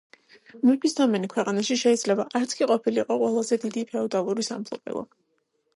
[0.69, 5.07] მეფის დომენი ქვეყანაში შეიძლება არც კი ყოფილიყო ყველაზე დიდი ფეოდალური სამფლობელო.